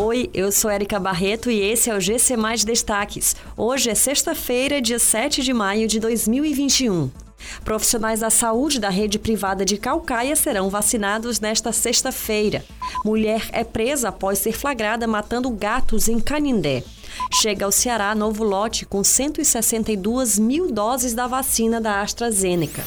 [0.00, 3.34] Oi, eu sou Erika Barreto e esse é o GC Mais Destaques.
[3.56, 7.10] Hoje é sexta-feira, dia 7 de maio de 2021.
[7.64, 12.64] Profissionais da saúde da rede privada de Calcaia serão vacinados nesta sexta-feira.
[13.04, 16.84] Mulher é presa após ser flagrada matando gatos em Canindé.
[17.32, 22.84] Chega ao Ceará novo lote com 162 mil doses da vacina da AstraZeneca.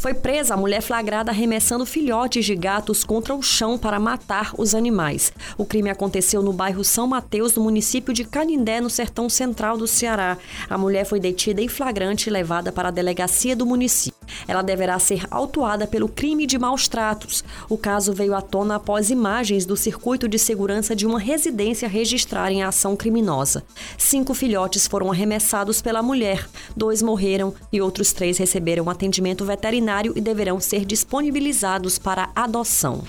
[0.00, 4.74] Foi presa a mulher flagrada arremessando filhotes de gatos contra o chão para matar os
[4.74, 5.32] animais.
[5.56, 9.86] O crime aconteceu no bairro São Mateus, no município de Canindé, no sertão central do
[9.86, 10.36] Ceará.
[10.68, 14.15] A mulher foi detida em flagrante e levada para a delegacia do município.
[14.48, 17.44] Ela deverá ser autuada pelo crime de maus tratos.
[17.68, 22.62] O caso veio à tona após imagens do circuito de segurança de uma residência registrarem
[22.62, 23.64] a ação criminosa.
[23.98, 30.20] Cinco filhotes foram arremessados pela mulher, dois morreram e outros três receberam atendimento veterinário e
[30.20, 33.02] deverão ser disponibilizados para adoção.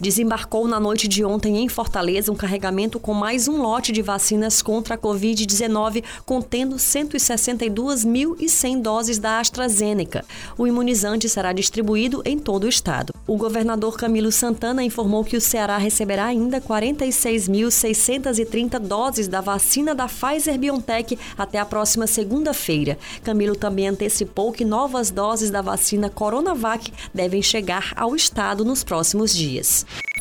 [0.00, 4.60] Desembarcou na noite de ontem em Fortaleza um carregamento com mais um lote de vacinas
[4.60, 10.22] contra a Covid-19, contendo 162.100 doses da AstraZeneca.
[10.58, 13.14] O imunizante será distribuído em todo o estado.
[13.26, 20.06] O governador Camilo Santana informou que o Ceará receberá ainda 46.630 doses da vacina da
[20.06, 22.98] Pfizer BioNTech até a próxima segunda-feira.
[23.24, 29.34] Camilo também antecipou que novas doses da vacina Coronavac devem chegar ao estado nos próximos
[29.34, 29.85] dias.